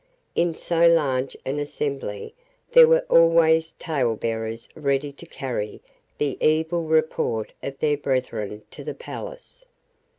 [0.33, 2.33] In so large an assembly
[2.71, 5.79] there were always talebearers ready to carry
[6.17, 9.63] the evil report of their brethren to the palace.